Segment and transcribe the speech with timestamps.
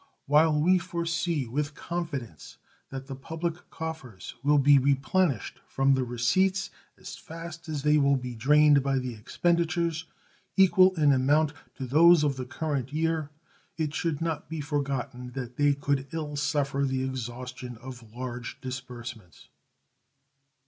[0.25, 2.57] While we foresee with confidence
[2.89, 8.15] that the public coffers will be replenished from the receipts as fast as they will
[8.15, 10.05] be drained by the expenditures,
[10.57, 13.29] equal in amount to those of the current year,
[13.77, 19.49] it should not be forgotten that they could ill suffer the exhaustion of larger disbursements.